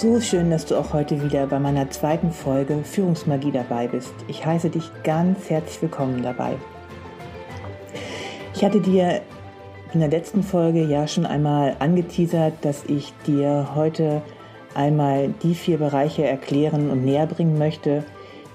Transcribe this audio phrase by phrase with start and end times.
[0.00, 4.14] So schön, dass du auch heute wieder bei meiner zweiten Folge Führungsmagie dabei bist.
[4.28, 6.56] Ich heiße dich ganz herzlich willkommen dabei.
[8.54, 9.20] Ich hatte dir
[9.92, 14.22] in der letzten Folge ja schon einmal angeteasert, dass ich dir heute
[14.74, 18.02] einmal die vier Bereiche erklären und näher bringen möchte,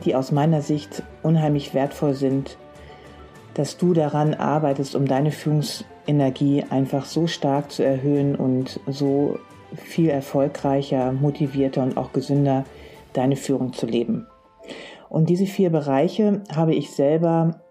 [0.03, 2.57] die aus meiner Sicht unheimlich wertvoll sind,
[3.53, 9.37] dass du daran arbeitest, um deine Führungsenergie einfach so stark zu erhöhen und so
[9.75, 12.65] viel erfolgreicher, motivierter und auch gesünder
[13.13, 14.27] deine Führung zu leben.
[15.09, 17.61] Und diese vier Bereiche habe ich selber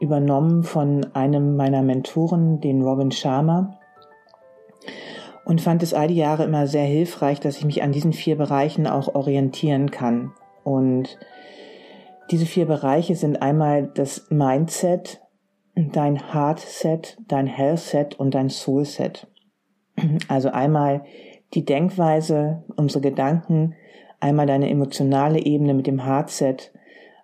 [0.00, 3.78] übernommen von einem meiner Mentoren, den Robin Sharma,
[5.44, 8.36] und fand es all die Jahre immer sehr hilfreich, dass ich mich an diesen vier
[8.36, 10.32] Bereichen auch orientieren kann.
[10.62, 11.18] Und
[12.30, 15.20] diese vier Bereiche sind einmal das Mindset,
[15.74, 19.26] dein Heartset, dein Healthset und dein Soulset.
[20.28, 21.04] Also einmal
[21.54, 23.74] die Denkweise, unsere Gedanken,
[24.20, 26.72] einmal deine emotionale Ebene mit dem Heartset,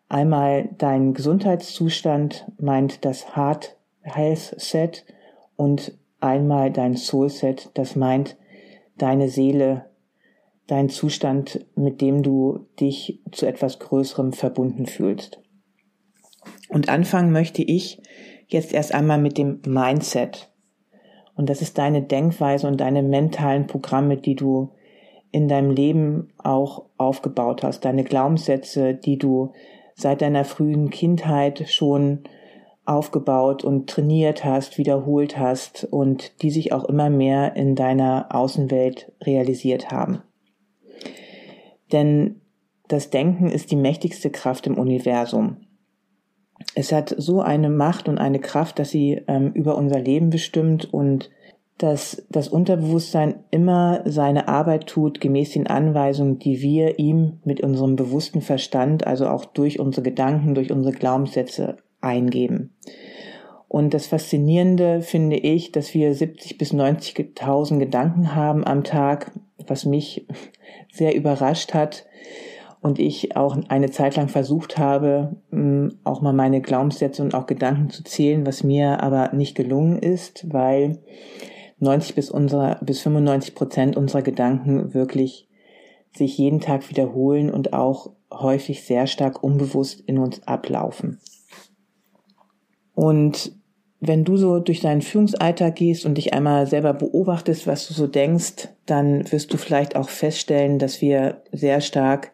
[0.09, 5.05] einmal dein Gesundheitszustand meint das Heart Health Set
[5.57, 8.37] und einmal dein Soul Set, das meint
[8.97, 9.87] deine Seele,
[10.67, 15.41] dein Zustand, mit dem du dich zu etwas Größerem verbunden fühlst.
[16.69, 18.03] Und anfangen möchte ich
[18.49, 20.48] jetzt erst einmal mit dem Mindset.
[21.39, 24.71] Und das ist deine Denkweise und deine mentalen Programme, die du
[25.31, 29.53] in deinem Leben auch aufgebaut hast, deine Glaubenssätze, die du
[29.95, 32.25] seit deiner frühen Kindheit schon
[32.85, 39.13] aufgebaut und trainiert hast, wiederholt hast und die sich auch immer mehr in deiner Außenwelt
[39.23, 40.23] realisiert haben.
[41.93, 42.41] Denn
[42.89, 45.68] das Denken ist die mächtigste Kraft im Universum
[46.75, 50.93] es hat so eine Macht und eine Kraft, dass sie ähm, über unser Leben bestimmt
[50.93, 51.31] und
[51.79, 57.95] dass das Unterbewusstsein immer seine Arbeit tut gemäß den Anweisungen, die wir ihm mit unserem
[57.95, 62.75] bewussten Verstand, also auch durch unsere Gedanken, durch unsere Glaubenssätze eingeben.
[63.69, 69.31] Und das Faszinierende finde ich, dass wir 70 bis 90.000 Gedanken haben am Tag,
[69.67, 70.27] was mich
[70.93, 72.07] sehr überrascht hat,
[72.81, 75.37] und ich auch eine Zeit lang versucht habe,
[76.05, 80.53] auch mal meine Glaubenssätze und auch Gedanken zu zählen, was mir aber nicht gelungen ist,
[80.53, 80.99] weil
[81.81, 85.49] 90 bis unserer, bis 95 Prozent unserer Gedanken wirklich
[86.15, 91.21] sich jeden Tag wiederholen und auch häufig sehr stark unbewusst in uns ablaufen.
[92.95, 93.58] Und
[94.01, 98.07] wenn du so durch deinen Führungsalltag gehst und dich einmal selber beobachtest, was du so
[98.07, 102.31] denkst, dann wirst du vielleicht auch feststellen, dass wir sehr stark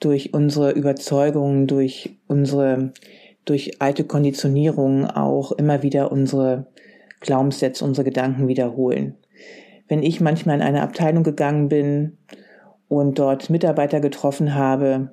[0.00, 2.92] durch unsere Überzeugungen, durch unsere,
[3.44, 6.66] durch alte Konditionierungen auch immer wieder unsere
[7.20, 9.16] Glaubenssätze, unsere Gedanken wiederholen.
[9.88, 12.16] Wenn ich manchmal in eine Abteilung gegangen bin
[12.88, 15.10] und dort Mitarbeiter getroffen habe,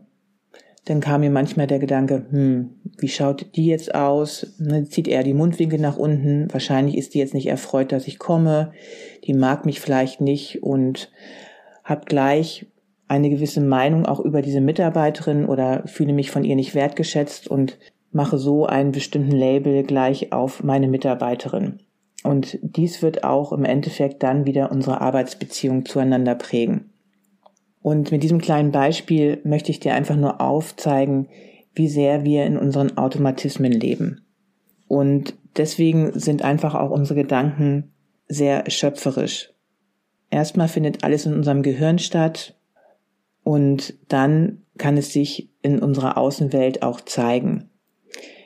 [0.86, 4.56] dann kam mir manchmal der Gedanke, hm, wie schaut die jetzt aus?
[4.58, 6.48] Ne, zieht er die Mundwinkel nach unten?
[6.52, 8.74] Wahrscheinlich ist die jetzt nicht erfreut, dass ich komme.
[9.26, 11.12] Die mag mich vielleicht nicht und
[11.84, 12.66] hab gleich
[13.08, 17.78] eine gewisse Meinung auch über diese Mitarbeiterin oder fühle mich von ihr nicht wertgeschätzt und
[18.12, 21.80] mache so einen bestimmten Label gleich auf meine Mitarbeiterin.
[22.24, 26.91] Und dies wird auch im Endeffekt dann wieder unsere Arbeitsbeziehung zueinander prägen.
[27.82, 31.28] Und mit diesem kleinen Beispiel möchte ich dir einfach nur aufzeigen,
[31.74, 34.26] wie sehr wir in unseren Automatismen leben.
[34.88, 37.92] Und deswegen sind einfach auch unsere Gedanken
[38.28, 39.54] sehr schöpferisch.
[40.30, 42.56] Erstmal findet alles in unserem Gehirn statt
[43.44, 47.70] und dann kann es sich in unserer Außenwelt auch zeigen.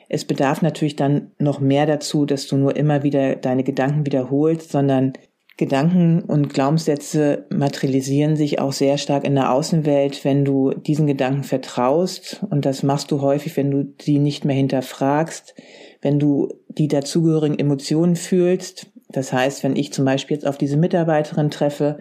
[0.08, 4.70] Es bedarf natürlich dann noch mehr dazu, dass du nur immer wieder deine Gedanken wiederholst,
[4.70, 5.14] sondern
[5.58, 11.44] Gedanken und Glaubenssätze materialisieren sich auch sehr stark in der Außenwelt, wenn du diesen Gedanken
[11.44, 12.44] vertraust.
[12.50, 15.54] Und das machst du häufig, wenn du sie nicht mehr hinterfragst,
[16.02, 18.88] wenn du die dazugehörigen Emotionen fühlst.
[19.08, 22.00] Das heißt, wenn ich zum Beispiel jetzt auf diese Mitarbeiterin treffe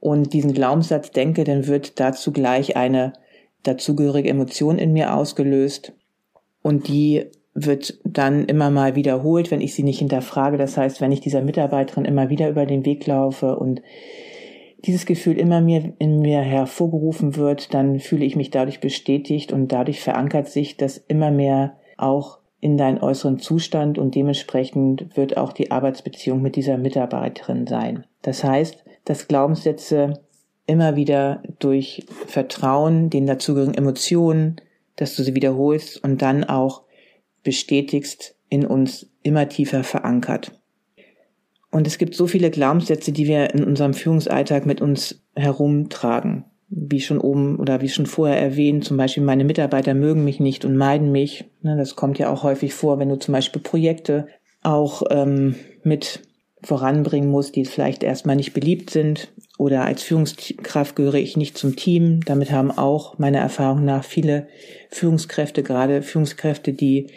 [0.00, 3.12] und diesen Glaubenssatz denke, dann wird dazu gleich eine
[3.62, 5.92] dazugehörige Emotion in mir ausgelöst.
[6.62, 10.56] Und die wird dann immer mal wiederholt, wenn ich sie nicht hinterfrage.
[10.56, 13.82] Das heißt, wenn ich dieser Mitarbeiterin immer wieder über den Weg laufe und
[14.84, 19.68] dieses Gefühl immer mehr in mir hervorgerufen wird, dann fühle ich mich dadurch bestätigt und
[19.72, 25.52] dadurch verankert sich das immer mehr auch in deinen äußeren Zustand und dementsprechend wird auch
[25.52, 28.04] die Arbeitsbeziehung mit dieser Mitarbeiterin sein.
[28.22, 30.20] Das heißt, dass Glaubenssätze
[30.66, 34.56] immer wieder durch Vertrauen, den dazugehörigen Emotionen,
[34.96, 36.82] dass du sie wiederholst und dann auch
[37.42, 40.52] bestätigst, in uns immer tiefer verankert.
[41.70, 46.44] Und es gibt so viele Glaubenssätze, die wir in unserem Führungsalltag mit uns herumtragen.
[46.68, 50.64] Wie schon oben oder wie schon vorher erwähnt, zum Beispiel meine Mitarbeiter mögen mich nicht
[50.64, 51.44] und meiden mich.
[51.62, 54.28] Ne, das kommt ja auch häufig vor, wenn du zum Beispiel Projekte
[54.62, 56.22] auch ähm, mit
[56.62, 59.32] voranbringen musst, die vielleicht erstmal nicht beliebt sind.
[59.60, 62.20] Oder als Führungskraft gehöre ich nicht zum Team.
[62.24, 64.48] Damit haben auch meiner Erfahrung nach viele
[64.88, 67.08] Führungskräfte, gerade Führungskräfte, die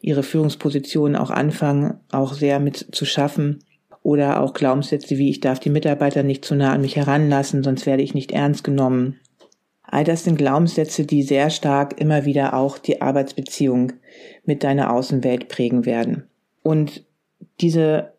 [0.00, 3.62] ihre Führungspositionen auch anfangen, auch sehr mit zu schaffen.
[4.02, 7.86] Oder auch Glaubenssätze wie ich darf die Mitarbeiter nicht zu nah an mich heranlassen, sonst
[7.86, 9.20] werde ich nicht ernst genommen.
[9.84, 13.92] All das sind Glaubenssätze, die sehr stark immer wieder auch die Arbeitsbeziehung
[14.44, 16.24] mit deiner Außenwelt prägen werden.
[16.64, 17.04] Und
[17.60, 18.12] diese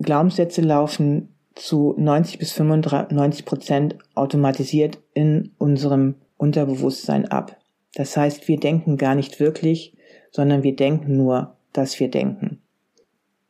[0.00, 1.28] Glaubenssätze laufen
[1.60, 7.56] zu 90 bis 95 Prozent automatisiert in unserem Unterbewusstsein ab.
[7.94, 9.94] Das heißt, wir denken gar nicht wirklich,
[10.30, 12.60] sondern wir denken nur, dass wir denken.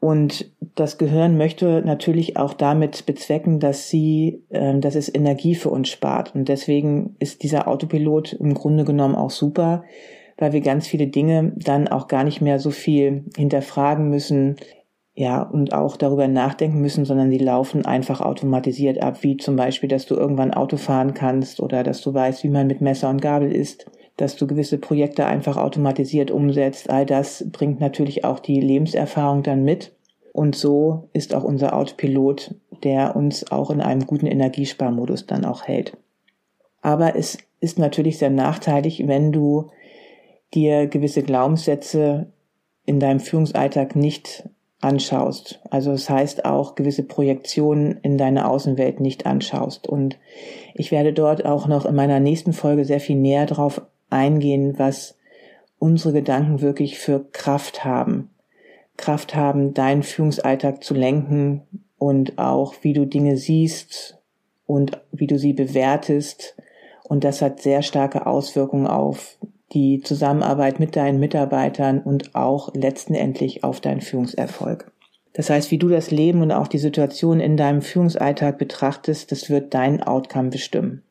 [0.01, 5.69] Und das Gehirn möchte natürlich auch damit bezwecken, dass sie, äh, dass es Energie für
[5.69, 6.35] uns spart.
[6.35, 9.85] Und deswegen ist dieser Autopilot im Grunde genommen auch super,
[10.39, 14.57] weil wir ganz viele Dinge dann auch gar nicht mehr so viel hinterfragen müssen,
[15.21, 19.91] ja, und auch darüber nachdenken müssen, sondern die laufen einfach automatisiert ab, wie zum Beispiel,
[19.91, 23.21] dass du irgendwann Auto fahren kannst oder dass du weißt, wie man mit Messer und
[23.21, 23.85] Gabel isst,
[24.17, 26.89] dass du gewisse Projekte einfach automatisiert umsetzt.
[26.89, 29.93] All das bringt natürlich auch die Lebenserfahrung dann mit.
[30.33, 35.65] Und so ist auch unser Autopilot, der uns auch in einem guten Energiesparmodus dann auch
[35.65, 35.99] hält.
[36.81, 39.69] Aber es ist natürlich sehr nachteilig, wenn du
[40.55, 42.33] dir gewisse Glaubenssätze
[42.87, 44.49] in deinem Führungsalltag nicht
[44.81, 45.61] anschaust.
[45.71, 49.87] Also das heißt auch gewisse Projektionen in deine Außenwelt nicht anschaust.
[49.87, 50.19] Und
[50.75, 55.17] ich werde dort auch noch in meiner nächsten Folge sehr viel näher drauf eingehen, was
[55.79, 58.31] unsere Gedanken wirklich für Kraft haben.
[58.97, 61.63] Kraft haben, deinen Führungsalltag zu lenken
[61.99, 64.19] und auch wie du Dinge siehst
[64.67, 66.57] und wie du sie bewertest.
[67.05, 69.39] Und das hat sehr starke Auswirkungen auf
[69.73, 74.91] die Zusammenarbeit mit deinen Mitarbeitern und auch letztendlich auf deinen Führungserfolg.
[75.33, 79.49] Das heißt, wie du das Leben und auch die Situation in deinem Führungsalltag betrachtest, das
[79.49, 81.03] wird dein Outcome bestimmen.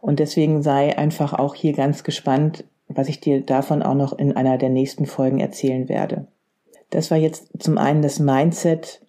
[0.00, 4.36] Und deswegen sei einfach auch hier ganz gespannt, was ich dir davon auch noch in
[4.36, 6.26] einer der nächsten Folgen erzählen werde.
[6.90, 9.00] Das war jetzt zum einen das Mindset,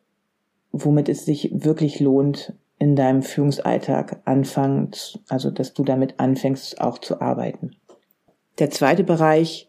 [0.72, 4.92] womit es sich wirklich lohnt, in deinem Führungsalltag anfangen,
[5.30, 7.76] also dass du damit anfängst auch zu arbeiten.
[8.60, 9.68] Der zweite Bereich,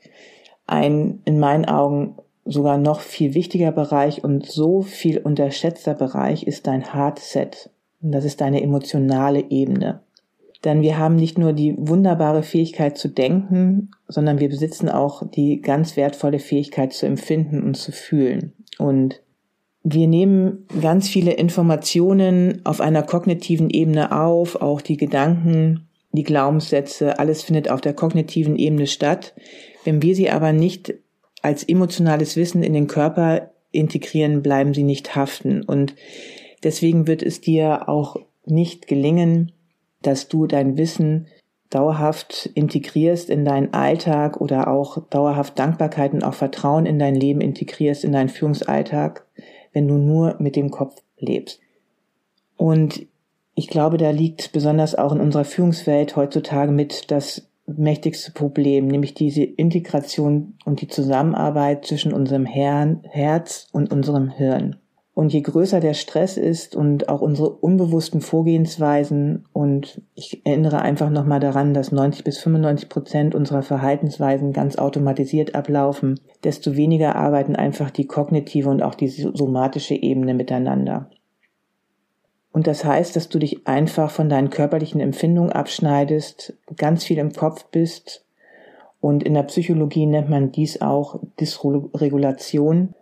[0.67, 6.67] ein in meinen Augen sogar noch viel wichtiger Bereich und so viel unterschätzter Bereich ist
[6.67, 7.71] dein Heartset.
[8.03, 10.01] Und das ist deine emotionale Ebene.
[10.65, 15.61] Denn wir haben nicht nur die wunderbare Fähigkeit zu denken, sondern wir besitzen auch die
[15.61, 18.55] ganz wertvolle Fähigkeit zu empfinden und zu fühlen.
[18.79, 19.21] Und
[19.83, 27.19] wir nehmen ganz viele Informationen auf einer kognitiven Ebene auf, auch die Gedanken, die Glaubenssätze,
[27.19, 29.35] alles findet auf der kognitiven Ebene statt.
[29.85, 30.95] Wenn wir sie aber nicht
[31.43, 35.63] als emotionales Wissen in den Körper integrieren, bleiben sie nicht haften.
[35.63, 35.95] Und
[36.63, 38.17] deswegen wird es dir auch
[38.47, 39.53] nicht gelingen,
[40.03, 41.27] dass du dein Wissen
[41.71, 47.41] dauerhaft integrierst in deinen Alltag oder auch dauerhaft Dankbarkeit und auch Vertrauen in dein Leben
[47.41, 49.27] integrierst, in deinen Führungsalltag,
[49.73, 51.61] wenn du nur mit dem Kopf lebst.
[52.57, 53.07] Und
[53.55, 59.15] ich glaube, da liegt besonders auch in unserer Führungswelt heutzutage mit das mächtigste Problem, nämlich
[59.15, 64.77] diese Integration und die Zusammenarbeit zwischen unserem Herrn, Herz und unserem Hirn.
[65.15, 71.09] Und je größer der Stress ist und auch unsere unbewussten Vorgehensweisen und ich erinnere einfach
[71.09, 77.55] nochmal daran, dass 90 bis 95 Prozent unserer Verhaltensweisen ganz automatisiert ablaufen, desto weniger arbeiten
[77.55, 81.09] einfach die kognitive und auch die somatische Ebene miteinander.
[82.55, 87.33] Und das heißt, dass du dich einfach von deinen körperlichen Empfindungen abschneidest, ganz viel im
[87.33, 88.25] Kopf bist.
[89.01, 92.95] Und in der Psychologie nennt man dies auch Dysregulation.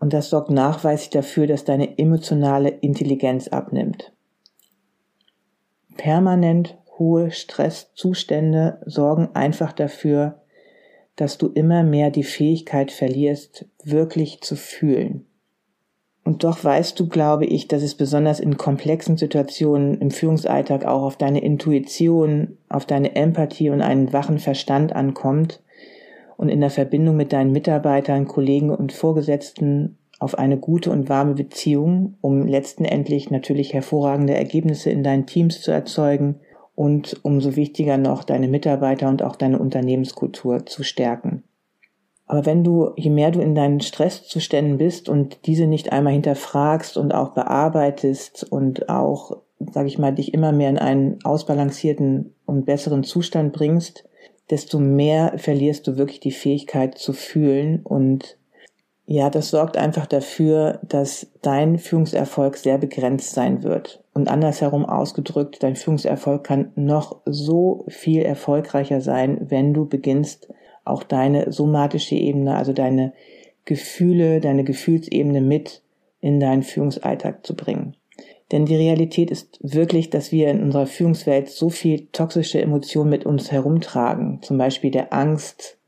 [0.00, 4.12] Und das sorgt nachweislich dafür, dass deine emotionale Intelligenz abnimmt.
[5.96, 10.40] Permanent hohe Stresszustände sorgen einfach dafür,
[11.14, 15.26] dass du immer mehr die Fähigkeit verlierst, wirklich zu fühlen.
[16.22, 21.02] Und doch weißt du, glaube ich, dass es besonders in komplexen Situationen im Führungsalltag auch
[21.02, 25.62] auf deine Intuition, auf deine Empathie und einen wachen Verstand ankommt
[26.36, 31.34] und in der Verbindung mit deinen Mitarbeitern, Kollegen und Vorgesetzten auf eine gute und warme
[31.34, 36.36] Beziehung, um letztendlich natürlich hervorragende Ergebnisse in deinen Teams zu erzeugen
[36.74, 41.42] und umso wichtiger noch deine Mitarbeiter und auch deine Unternehmenskultur zu stärken.
[42.30, 46.96] Aber wenn du, je mehr du in deinen Stresszuständen bist und diese nicht einmal hinterfragst
[46.96, 52.66] und auch bearbeitest und auch, sage ich mal, dich immer mehr in einen ausbalancierten und
[52.66, 54.08] besseren Zustand bringst,
[54.48, 58.38] desto mehr verlierst du wirklich die Fähigkeit zu fühlen und
[59.06, 64.04] ja, das sorgt einfach dafür, dass dein Führungserfolg sehr begrenzt sein wird.
[64.14, 70.46] Und andersherum ausgedrückt, dein Führungserfolg kann noch so viel erfolgreicher sein, wenn du beginnst,
[70.90, 73.12] auch deine somatische Ebene, also deine
[73.64, 75.82] Gefühle, deine Gefühlsebene mit
[76.20, 77.96] in deinen Führungsalltag zu bringen.
[78.52, 83.24] Denn die Realität ist wirklich, dass wir in unserer Führungswelt so viel toxische Emotionen mit
[83.24, 84.40] uns herumtragen.
[84.42, 85.78] Zum Beispiel der Angst,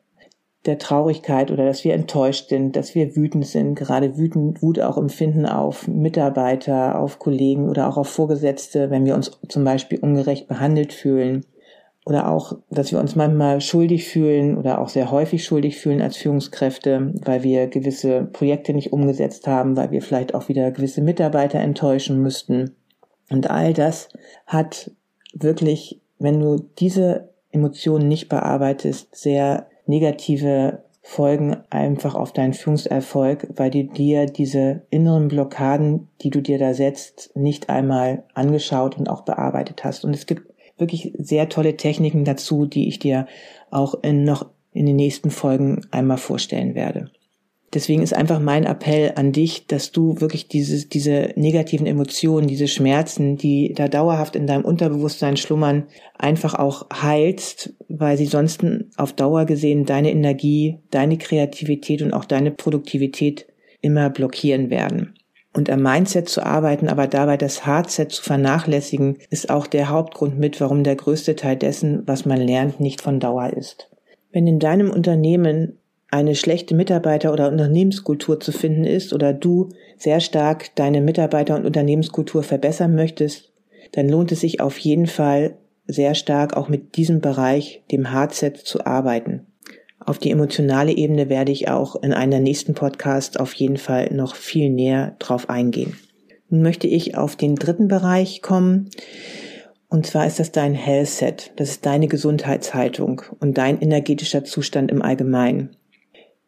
[0.64, 4.96] der Traurigkeit oder dass wir enttäuscht sind, dass wir wütend sind, gerade wütend, Wut auch
[4.96, 10.46] empfinden auf Mitarbeiter, auf Kollegen oder auch auf Vorgesetzte, wenn wir uns zum Beispiel ungerecht
[10.46, 11.44] behandelt fühlen
[12.04, 16.16] oder auch, dass wir uns manchmal schuldig fühlen oder auch sehr häufig schuldig fühlen als
[16.16, 21.60] Führungskräfte, weil wir gewisse Projekte nicht umgesetzt haben, weil wir vielleicht auch wieder gewisse Mitarbeiter
[21.60, 22.74] enttäuschen müssten.
[23.30, 24.08] Und all das
[24.46, 24.90] hat
[25.32, 33.70] wirklich, wenn du diese Emotionen nicht bearbeitest, sehr negative Folgen einfach auf deinen Führungserfolg, weil
[33.70, 39.22] du dir diese inneren Blockaden, die du dir da setzt, nicht einmal angeschaut und auch
[39.22, 40.04] bearbeitet hast.
[40.04, 40.51] Und es gibt
[40.82, 43.26] wirklich sehr tolle Techniken dazu, die ich dir
[43.70, 47.10] auch in noch in den nächsten Folgen einmal vorstellen werde.
[47.74, 52.68] Deswegen ist einfach mein Appell an dich, dass du wirklich diese, diese negativen Emotionen, diese
[52.68, 55.84] Schmerzen, die da dauerhaft in deinem Unterbewusstsein schlummern,
[56.18, 58.62] einfach auch heilst, weil sie sonst
[58.96, 63.46] auf Dauer gesehen deine Energie, deine Kreativität und auch deine Produktivität
[63.80, 65.14] immer blockieren werden.
[65.54, 70.38] Und am Mindset zu arbeiten, aber dabei das Hardset zu vernachlässigen, ist auch der Hauptgrund
[70.38, 73.90] mit, warum der größte Teil dessen, was man lernt, nicht von Dauer ist.
[74.32, 75.78] Wenn in deinem Unternehmen
[76.10, 81.66] eine schlechte Mitarbeiter- oder Unternehmenskultur zu finden ist oder du sehr stark deine Mitarbeiter- und
[81.66, 83.52] Unternehmenskultur verbessern möchtest,
[83.92, 85.56] dann lohnt es sich auf jeden Fall
[85.86, 89.46] sehr stark auch mit diesem Bereich, dem Hardset, zu arbeiten.
[90.04, 94.34] Auf die emotionale Ebene werde ich auch in einer nächsten Podcast auf jeden Fall noch
[94.34, 95.96] viel näher drauf eingehen.
[96.48, 98.90] Nun möchte ich auf den dritten Bereich kommen.
[99.88, 101.52] Und zwar ist das dein Health Set.
[101.56, 105.76] Das ist deine Gesundheitshaltung und dein energetischer Zustand im Allgemeinen.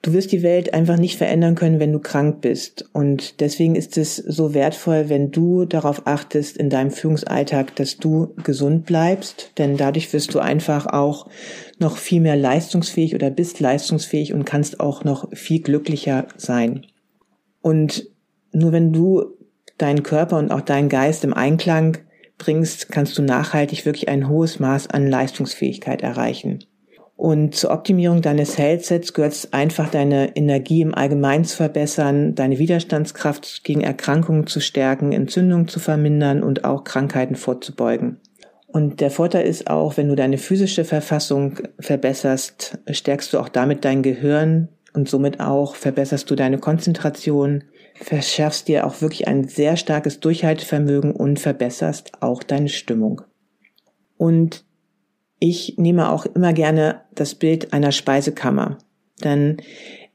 [0.04, 2.90] Du wirst die Welt einfach nicht verändern können, wenn du krank bist.
[2.92, 8.34] Und deswegen ist es so wertvoll, wenn du darauf achtest in deinem Führungsalltag, dass du
[8.44, 9.52] gesund bleibst.
[9.56, 11.26] Denn dadurch wirst du einfach auch
[11.78, 16.84] noch viel mehr leistungsfähig oder bist leistungsfähig und kannst auch noch viel glücklicher sein.
[17.62, 18.06] Und
[18.52, 19.24] nur wenn du
[19.78, 21.96] deinen Körper und auch deinen Geist im Einklang
[22.36, 26.62] bringst, kannst du nachhaltig wirklich ein hohes Maß an Leistungsfähigkeit erreichen.
[27.16, 32.58] Und zur Optimierung deines Health-Sets gehört es einfach, deine Energie im Allgemeinen zu verbessern, deine
[32.58, 38.20] Widerstandskraft gegen Erkrankungen zu stärken, Entzündungen zu vermindern und auch Krankheiten vorzubeugen.
[38.66, 43.84] Und der Vorteil ist auch, wenn du deine physische Verfassung verbesserst, stärkst du auch damit
[43.84, 47.62] dein Gehirn und somit auch verbesserst du deine Konzentration,
[47.94, 53.22] verschaffst dir auch wirklich ein sehr starkes Durchhaltevermögen und verbesserst auch deine Stimmung.
[54.16, 54.63] Und
[55.46, 58.78] ich nehme auch immer gerne das Bild einer Speisekammer.
[59.22, 59.58] Denn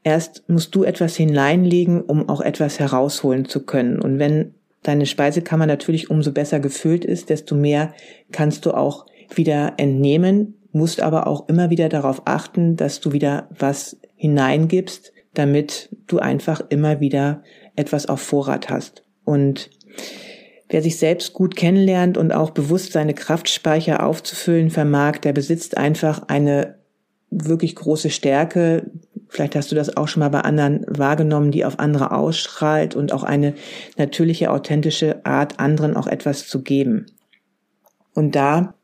[0.02, 4.00] erst musst du etwas hineinlegen, um auch etwas herausholen zu können.
[4.00, 7.94] Und wenn deine Speisekammer natürlich umso besser gefüllt ist, desto mehr
[8.32, 13.48] kannst du auch wieder entnehmen, musst aber auch immer wieder darauf achten, dass du wieder
[13.56, 17.44] was hineingibst, damit du einfach immer wieder
[17.76, 19.04] etwas auf Vorrat hast.
[19.24, 19.70] Und
[20.70, 26.22] Wer sich selbst gut kennenlernt und auch bewusst seine Kraftspeicher aufzufüllen vermag, der besitzt einfach
[26.28, 26.76] eine
[27.30, 28.90] wirklich große Stärke,
[29.28, 33.12] vielleicht hast du das auch schon mal bei anderen wahrgenommen, die auf andere ausstrahlt und
[33.12, 33.54] auch eine
[33.96, 37.06] natürliche, authentische Art, anderen auch etwas zu geben.
[38.14, 38.74] Und da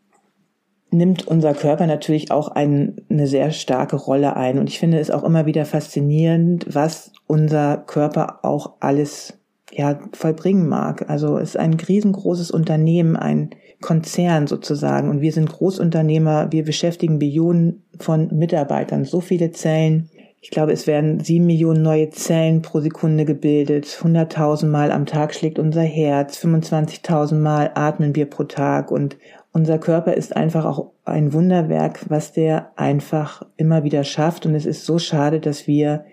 [0.91, 4.59] nimmt unser Körper natürlich auch ein, eine sehr starke Rolle ein.
[4.59, 9.35] Und ich finde es auch immer wieder faszinierend, was unser Körper auch alles
[9.73, 11.09] ja, vollbringen mag.
[11.11, 15.11] Also es ist ein riesengroßes Unternehmen, ein Konzern sozusagen.
[15.11, 16.53] Und wir sind Großunternehmer.
[16.53, 20.11] Wir beschäftigen Billionen von Mitarbeitern, so viele Zellen.
[20.41, 23.87] Ich glaube, es werden sieben Millionen neue Zellen pro Sekunde gebildet.
[23.87, 26.39] 100.000 Mal am Tag schlägt unser Herz.
[26.39, 28.93] 25.000 Mal atmen wir pro Tag.
[28.93, 29.17] Und
[29.53, 34.47] unser Körper ist einfach auch ein Wunderwerk, was der einfach immer wieder schafft.
[34.47, 36.05] Und es ist so schade, dass wir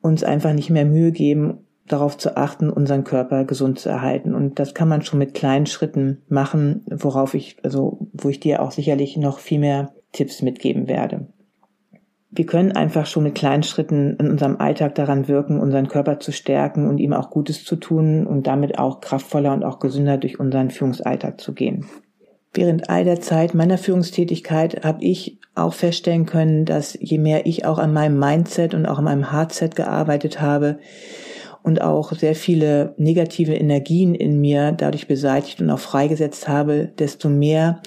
[0.00, 4.34] uns einfach nicht mehr Mühe geben, darauf zu achten, unseren Körper gesund zu erhalten.
[4.34, 8.62] Und das kann man schon mit kleinen Schritten machen, worauf ich, also, wo ich dir
[8.62, 11.26] auch sicherlich noch viel mehr Tipps mitgeben werde.
[12.34, 16.32] Wir können einfach schon mit kleinen Schritten in unserem Alltag daran wirken, unseren Körper zu
[16.32, 20.40] stärken und ihm auch Gutes zu tun und damit auch kraftvoller und auch gesünder durch
[20.40, 21.84] unseren Führungsalltag zu gehen.
[22.54, 27.66] Während all der Zeit meiner Führungstätigkeit habe ich auch feststellen können, dass je mehr ich
[27.66, 30.78] auch an meinem Mindset und auch an meinem Hardset gearbeitet habe,
[31.62, 37.28] und auch sehr viele negative Energien in mir dadurch beseitigt und auch freigesetzt habe, desto
[37.28, 37.80] mehr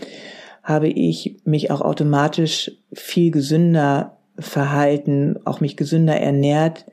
[0.63, 6.85] habe ich mich auch automatisch viel gesünder verhalten, auch mich gesünder ernährt,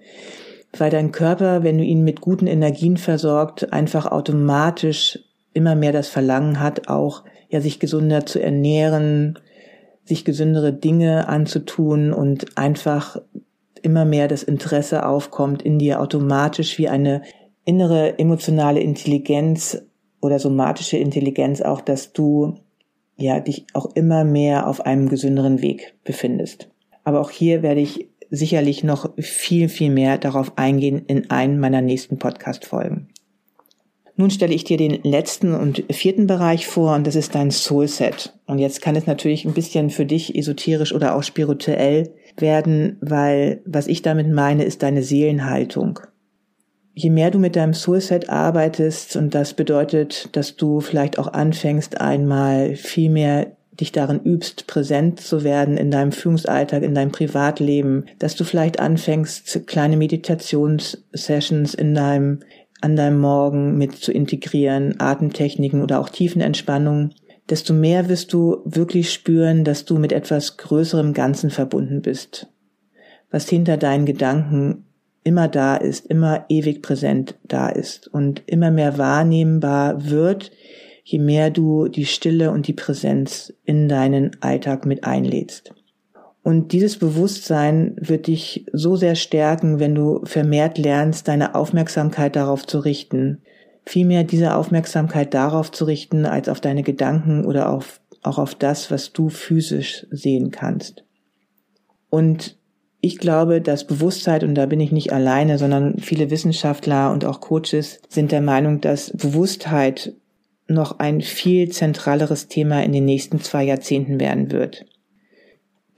[0.77, 5.19] weil dein Körper, wenn du ihn mit guten Energien versorgt, einfach automatisch
[5.55, 9.39] immer mehr das Verlangen hat, auch ja sich gesünder zu ernähren,
[10.05, 13.21] sich gesündere Dinge anzutun und einfach
[13.83, 17.23] immer mehr das Interesse aufkommt in dir automatisch wie eine
[17.65, 19.83] innere emotionale Intelligenz
[20.21, 22.55] oder somatische Intelligenz auch, dass du
[23.17, 26.69] ja dich auch immer mehr auf einem gesünderen Weg befindest.
[27.05, 31.83] Aber auch hier werde ich sicherlich noch viel, viel mehr darauf eingehen in einem meiner
[31.83, 33.09] nächsten Podcast-Folgen.
[34.17, 38.35] Nun stelle ich dir den letzten und vierten Bereich vor und das ist dein Soulset.
[38.47, 43.61] Und jetzt kann es natürlich ein bisschen für dich esoterisch oder auch spirituell werden, weil
[43.65, 46.01] was ich damit meine, ist deine Seelenhaltung.
[46.95, 52.01] Je mehr du mit deinem Soulset arbeitest, und das bedeutet, dass du vielleicht auch anfängst,
[52.01, 58.05] einmal viel mehr dich darin übst, präsent zu werden in deinem Führungsalltag, in deinem Privatleben,
[58.19, 62.41] dass du vielleicht anfängst, kleine Meditationssessions in deinem,
[62.83, 67.13] an deinem Morgen mit zu integrieren, Atemtechniken oder auch Tiefenentspannung,
[67.51, 72.49] desto mehr wirst du wirklich spüren, dass du mit etwas größerem Ganzen verbunden bist,
[73.31, 74.85] was hinter deinen Gedanken
[75.25, 80.51] immer da ist, immer ewig präsent da ist und immer mehr wahrnehmbar wird,
[81.05, 85.75] je mehr du die Stille und die Präsenz in deinen Alltag mit einlädst.
[86.43, 92.67] Und dieses Bewusstsein wird dich so sehr stärken, wenn du vermehrt lernst, deine Aufmerksamkeit darauf
[92.67, 93.43] zu richten,
[93.85, 98.91] vielmehr diese Aufmerksamkeit darauf zu richten, als auf deine Gedanken oder auf, auch auf das,
[98.91, 101.05] was du physisch sehen kannst.
[102.09, 102.57] Und
[103.01, 107.41] ich glaube, dass Bewusstheit, und da bin ich nicht alleine, sondern viele Wissenschaftler und auch
[107.41, 110.15] Coaches sind der Meinung, dass Bewusstheit
[110.69, 114.85] noch ein viel zentraleres Thema in den nächsten zwei Jahrzehnten werden wird.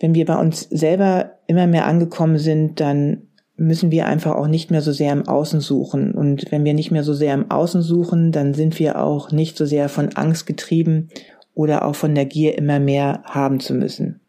[0.01, 4.71] Wenn wir bei uns selber immer mehr angekommen sind, dann müssen wir einfach auch nicht
[4.71, 6.13] mehr so sehr im Außen suchen.
[6.13, 9.57] Und wenn wir nicht mehr so sehr im Außen suchen, dann sind wir auch nicht
[9.57, 11.09] so sehr von Angst getrieben
[11.55, 14.21] oder auch von der Gier immer mehr haben zu müssen.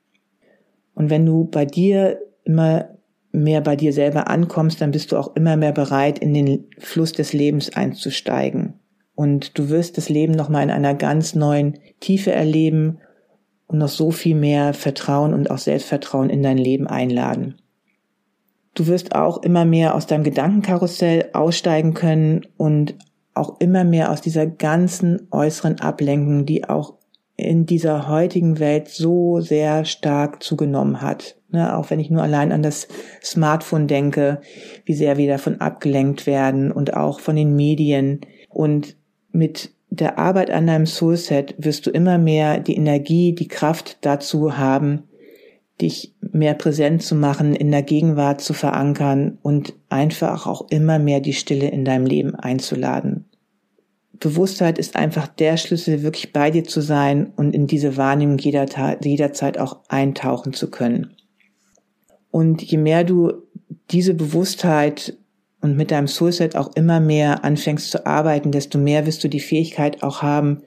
[0.94, 2.90] Und wenn du bei dir immer
[3.32, 7.12] mehr bei dir selber ankommst, dann bist du auch immer mehr bereit, in den Fluss
[7.12, 8.76] des Lebens einzusteigen.
[9.16, 13.00] Und du wirst das Leben nochmal in einer ganz neuen Tiefe erleben
[13.68, 17.56] und noch so viel mehr Vertrauen und auch Selbstvertrauen in dein Leben einladen.
[18.76, 22.96] Du wirst auch immer mehr aus deinem Gedankenkarussell aussteigen können und
[23.34, 26.94] auch immer mehr aus dieser ganzen äußeren Ablenkung, die auch
[27.38, 31.36] in dieser heutigen Welt so sehr stark zugenommen hat.
[31.50, 32.88] Ne, auch wenn ich nur allein an das
[33.24, 34.42] Smartphone denke,
[34.86, 38.22] wie sehr wir davon abgelenkt werden und auch von den Medien.
[38.50, 38.98] Und
[39.32, 44.58] mit der Arbeit an deinem Soulset wirst du immer mehr die Energie, die Kraft dazu
[44.58, 45.04] haben,
[45.82, 51.20] dich mehr präsent zu machen, in der Gegenwart zu verankern und einfach auch immer mehr
[51.20, 53.26] die Stille in deinem Leben einzuladen.
[54.20, 59.58] Bewusstheit ist einfach der Schlüssel, wirklich bei dir zu sein und in diese Wahrnehmung jederzeit
[59.58, 61.16] auch eintauchen zu können.
[62.32, 63.34] Und je mehr du
[63.92, 65.18] diese Bewusstheit
[65.62, 69.40] und mit deinem Soulset auch immer mehr anfängst zu arbeiten, desto mehr wirst du die
[69.40, 70.62] Fähigkeit auch haben,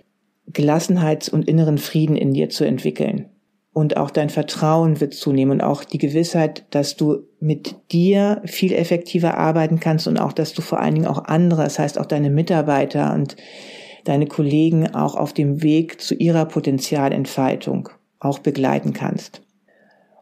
[0.47, 3.27] Gelassenheit und inneren Frieden in dir zu entwickeln.
[3.79, 8.73] Und auch dein Vertrauen wird zunehmen und auch die Gewissheit, dass du mit dir viel
[8.73, 12.07] effektiver arbeiten kannst und auch, dass du vor allen Dingen auch andere, das heißt auch
[12.07, 13.37] deine Mitarbeiter und
[14.05, 19.43] deine Kollegen auch auf dem Weg zu ihrer Potenzialentfaltung auch begleiten kannst.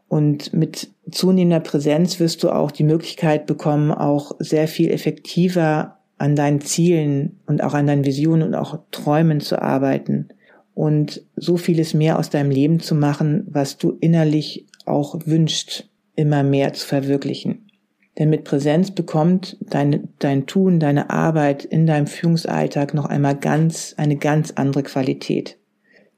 [0.07, 6.37] Und mit zunehmender Präsenz wirst du auch die Möglichkeit bekommen, auch sehr viel effektiver an
[6.37, 10.29] deinen Zielen und auch an deinen Visionen und auch Träumen zu arbeiten
[10.77, 16.43] und so vieles mehr aus deinem Leben zu machen, was du innerlich auch wünscht, immer
[16.43, 17.71] mehr zu verwirklichen.
[18.19, 23.95] Denn mit Präsenz bekommt dein, dein Tun, deine Arbeit in deinem Führungsalltag noch einmal ganz,
[23.97, 25.57] eine ganz andere Qualität.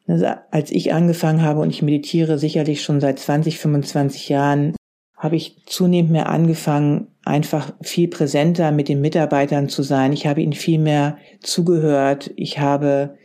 [0.08, 4.74] Also als ich angefangen habe und ich meditiere sicherlich schon seit 20, 25 Jahren,
[5.16, 10.12] habe ich zunehmend mehr angefangen, einfach viel präsenter mit den Mitarbeitern zu sein.
[10.12, 12.32] Ich habe ihnen viel mehr zugehört.
[12.34, 13.16] Ich habe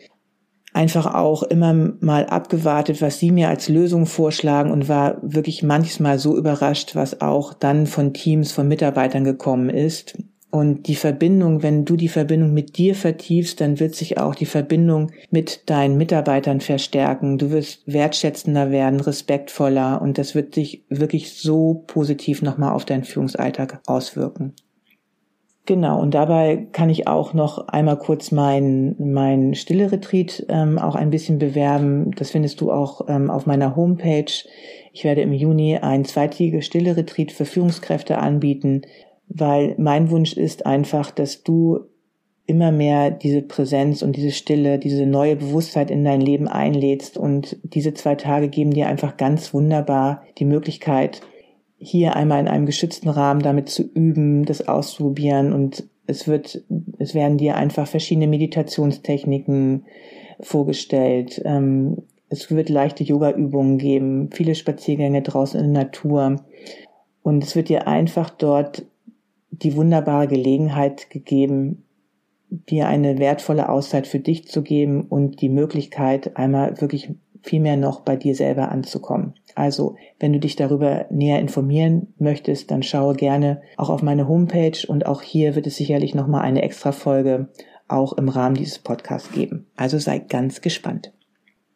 [0.73, 6.19] einfach auch immer mal abgewartet, was sie mir als Lösung vorschlagen und war wirklich manchmal
[6.19, 10.17] so überrascht, was auch dann von Teams, von Mitarbeitern gekommen ist.
[10.49, 14.45] Und die Verbindung, wenn du die Verbindung mit dir vertiefst, dann wird sich auch die
[14.45, 17.39] Verbindung mit deinen Mitarbeitern verstärken.
[17.39, 23.03] Du wirst wertschätzender werden, respektvoller und das wird sich wirklich so positiv nochmal auf deinen
[23.03, 24.53] Führungsalltag auswirken.
[25.65, 31.10] Genau, und dabei kann ich auch noch einmal kurz mein, mein Stille-Retreat ähm, auch ein
[31.10, 32.12] bisschen bewerben.
[32.17, 34.32] Das findest du auch ähm, auf meiner Homepage.
[34.91, 38.82] Ich werde im Juni ein zweitägiges Stille-Retreat für Führungskräfte anbieten,
[39.30, 41.80] weil mein Wunsch ist einfach, dass du
[42.45, 47.17] immer mehr diese Präsenz und diese Stille, diese neue Bewusstheit in dein Leben einlädst.
[47.17, 51.21] Und diese zwei Tage geben dir einfach ganz wunderbar die Möglichkeit,
[51.83, 56.63] hier einmal in einem geschützten Rahmen damit zu üben, das auszuprobieren und es wird,
[56.99, 59.85] es werden dir einfach verschiedene Meditationstechniken
[60.39, 61.41] vorgestellt.
[61.45, 66.43] Ähm, es wird leichte Yoga-Übungen geben, viele Spaziergänge draußen in der Natur
[67.21, 68.85] und es wird dir einfach dort
[69.51, 71.83] die wunderbare Gelegenheit gegeben,
[72.49, 77.11] dir eine wertvolle Auszeit für dich zu geben und die Möglichkeit, einmal wirklich
[77.43, 79.36] viel mehr noch bei dir selber anzukommen.
[79.53, 84.88] Also, wenn du dich darüber näher informieren möchtest, dann schaue gerne auch auf meine Homepage
[84.88, 87.49] und auch hier wird es sicherlich nochmal eine extra Folge
[87.88, 89.67] auch im Rahmen dieses Podcasts geben.
[89.75, 91.13] Also sei ganz gespannt.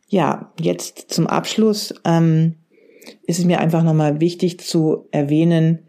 [0.07, 2.55] Ja, jetzt zum Abschluss ähm,
[3.25, 5.87] ist es mir einfach nochmal wichtig zu erwähnen,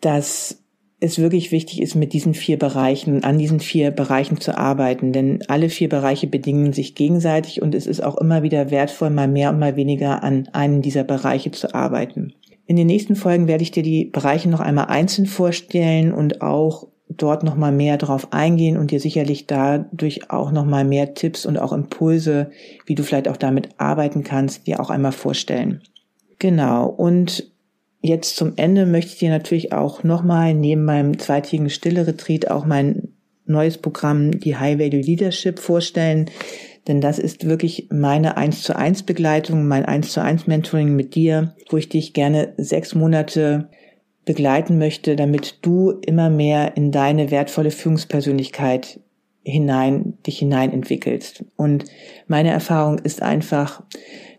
[0.00, 0.62] dass
[1.00, 5.12] es wirklich wichtig ist, mit diesen vier Bereichen, an diesen vier Bereichen zu arbeiten.
[5.12, 9.28] Denn alle vier Bereiche bedingen sich gegenseitig und es ist auch immer wieder wertvoll, mal
[9.28, 12.32] mehr und mal weniger an einem dieser Bereiche zu arbeiten.
[12.66, 16.88] In den nächsten Folgen werde ich dir die Bereiche noch einmal einzeln vorstellen und auch
[17.08, 21.46] dort noch mal mehr drauf eingehen und dir sicherlich dadurch auch noch mal mehr Tipps
[21.46, 22.50] und auch Impulse,
[22.86, 25.80] wie du vielleicht auch damit arbeiten kannst, dir auch einmal vorstellen.
[26.38, 26.86] Genau.
[26.86, 27.50] Und
[28.00, 33.08] Jetzt zum Ende möchte ich dir natürlich auch nochmal neben meinem zweitägigen Stille-Retreat auch mein
[33.44, 36.30] neues Programm, die High Value Leadership, vorstellen.
[36.86, 41.14] Denn das ist wirklich meine 1 zu 1 Begleitung, mein 1 zu 1 Mentoring mit
[41.14, 43.68] dir, wo ich dich gerne sechs Monate
[44.24, 49.00] begleiten möchte, damit du immer mehr in deine wertvolle Führungspersönlichkeit
[49.42, 51.44] hinein, dich hinein entwickelst.
[51.56, 51.86] Und
[52.26, 53.82] meine Erfahrung ist einfach,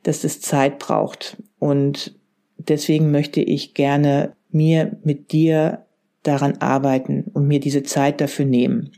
[0.03, 1.37] dass es Zeit braucht.
[1.57, 2.18] Und
[2.67, 5.85] deswegen möchte ich gerne mir mit dir
[6.23, 8.91] daran arbeiten und mir diese Zeit dafür nehmen.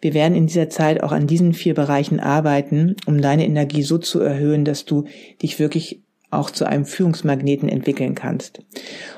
[0.00, 3.98] Wir werden in dieser Zeit auch an diesen vier Bereichen arbeiten, um deine Energie so
[3.98, 5.04] zu erhöhen, dass du
[5.42, 8.62] dich wirklich auch zu einem Führungsmagneten entwickeln kannst.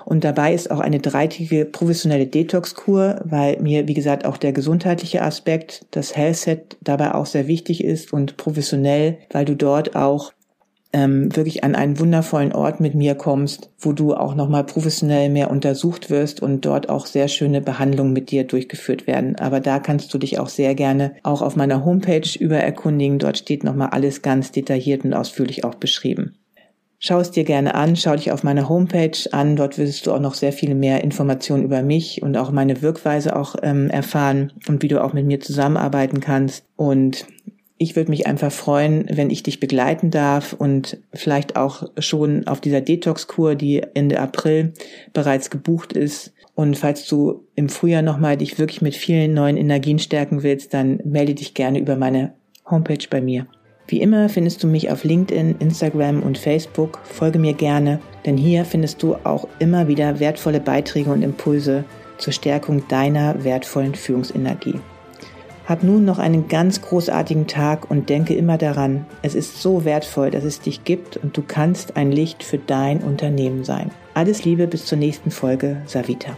[0.07, 5.20] Und dabei ist auch eine dreitägige professionelle Detox-Kur, weil mir, wie gesagt, auch der gesundheitliche
[5.20, 10.33] Aspekt, das Health Set dabei auch sehr wichtig ist und professionell, weil du dort auch
[10.92, 15.50] ähm, wirklich an einen wundervollen Ort mit mir kommst, wo du auch nochmal professionell mehr
[15.50, 19.37] untersucht wirst und dort auch sehr schöne Behandlungen mit dir durchgeführt werden.
[19.37, 23.18] Aber da kannst du dich auch sehr gerne auch auf meiner Homepage über erkundigen.
[23.18, 26.37] Dort steht nochmal alles ganz detailliert und ausführlich auch beschrieben.
[27.05, 29.57] Schau es dir gerne an, schau dich auf meiner Homepage an.
[29.57, 33.35] Dort wirst du auch noch sehr viele mehr Informationen über mich und auch meine Wirkweise
[33.35, 36.64] auch ähm, erfahren und wie du auch mit mir zusammenarbeiten kannst.
[36.76, 37.26] Und
[37.83, 42.61] ich würde mich einfach freuen, wenn ich dich begleiten darf und vielleicht auch schon auf
[42.61, 44.73] dieser Detox-Kur, die Ende April
[45.12, 46.33] bereits gebucht ist.
[46.55, 51.01] Und falls du im Frühjahr nochmal dich wirklich mit vielen neuen Energien stärken willst, dann
[51.05, 52.35] melde dich gerne über meine
[52.71, 53.47] Homepage bei mir.
[53.88, 57.01] Wie immer findest du mich auf LinkedIn, Instagram und Facebook.
[57.03, 61.85] Folge mir gerne, denn hier findest du auch immer wieder wertvolle Beiträge und Impulse
[62.18, 64.79] zur Stärkung deiner wertvollen Führungsenergie.
[65.66, 70.31] Hab nun noch einen ganz großartigen Tag und denke immer daran, es ist so wertvoll,
[70.31, 73.90] dass es dich gibt und du kannst ein Licht für dein Unternehmen sein.
[74.14, 76.37] Alles Liebe bis zur nächsten Folge, Savita.